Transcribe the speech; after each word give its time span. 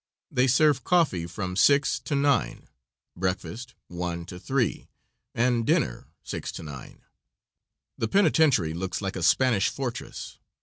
They 0.31 0.47
serve 0.47 0.83
coffee 0.83 1.27
from 1.27 1.55
6 1.55 1.99
to 1.99 2.15
9, 2.15 2.67
breakfast 3.15 3.75
1 3.87 4.25
to 4.25 4.39
3, 4.39 4.87
and 5.35 5.63
dinner 5.63 6.07
6 6.23 6.51
to 6.53 6.63
9. 6.63 7.03
The 7.99 8.07
penitentiary 8.07 8.73
looks 8.73 9.03
like 9.03 9.15
a 9.15 9.21
Spanish 9.21 9.69
fortress. 9.69 10.39